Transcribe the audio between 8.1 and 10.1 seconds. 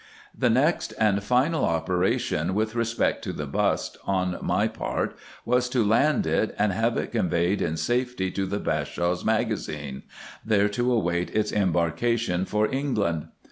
to the Bashaw's magazine,